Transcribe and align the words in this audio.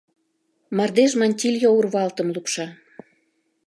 Мардеж 0.75 1.11
мантилья 1.19 1.69
урвалтым 1.77 2.27
лупша. 2.35 2.67